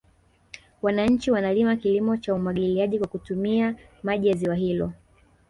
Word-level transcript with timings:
Wananchi 0.81 1.31
wanalima 1.31 1.75
kilimo 1.75 2.17
cha 2.17 2.33
umwagiliaji 2.33 2.99
kwa 2.99 3.07
kutumia 3.07 3.75
maji 4.03 4.27
ya 4.27 4.35
ziwa 4.35 4.55
hilo 4.55 4.93